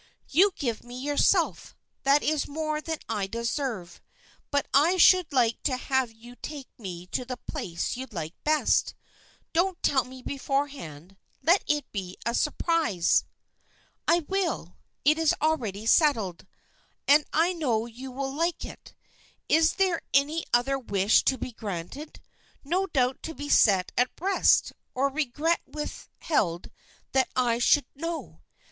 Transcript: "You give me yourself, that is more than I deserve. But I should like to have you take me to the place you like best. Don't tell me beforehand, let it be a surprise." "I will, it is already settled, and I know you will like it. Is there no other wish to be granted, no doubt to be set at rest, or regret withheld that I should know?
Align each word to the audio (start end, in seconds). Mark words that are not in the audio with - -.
"You 0.29 0.51
give 0.55 0.83
me 0.83 0.99
yourself, 0.99 1.75
that 2.01 2.23
is 2.23 2.47
more 2.47 2.81
than 2.81 2.97
I 3.07 3.27
deserve. 3.27 4.01
But 4.49 4.67
I 4.73 4.97
should 4.97 5.31
like 5.31 5.61
to 5.65 5.77
have 5.77 6.11
you 6.11 6.35
take 6.37 6.69
me 6.79 7.05
to 7.11 7.23
the 7.23 7.37
place 7.37 7.95
you 7.97 8.07
like 8.11 8.33
best. 8.43 8.95
Don't 9.53 9.79
tell 9.83 10.03
me 10.03 10.23
beforehand, 10.23 11.17
let 11.43 11.63
it 11.67 11.91
be 11.91 12.17
a 12.25 12.33
surprise." 12.33 13.25
"I 14.07 14.21
will, 14.21 14.75
it 15.05 15.19
is 15.19 15.35
already 15.39 15.85
settled, 15.85 16.47
and 17.07 17.23
I 17.31 17.53
know 17.53 17.85
you 17.85 18.11
will 18.11 18.33
like 18.33 18.65
it. 18.65 18.95
Is 19.47 19.73
there 19.73 20.01
no 20.15 20.41
other 20.51 20.79
wish 20.79 21.21
to 21.25 21.37
be 21.37 21.51
granted, 21.51 22.19
no 22.63 22.87
doubt 22.87 23.21
to 23.21 23.35
be 23.35 23.49
set 23.49 23.91
at 23.95 24.09
rest, 24.19 24.73
or 24.95 25.09
regret 25.11 25.61
withheld 25.67 26.71
that 27.11 27.29
I 27.35 27.59
should 27.59 27.85
know? 27.93 28.41